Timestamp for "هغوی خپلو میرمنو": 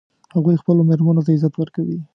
0.35-1.25